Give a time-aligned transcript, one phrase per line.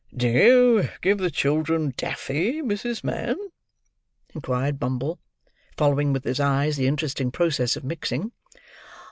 [0.17, 3.03] "Do you give the children Daffy, Mrs.
[3.03, 3.35] Mann?"
[4.33, 5.19] inquired Bumble,
[5.77, 8.31] following with his eyes the interesting process of mixing.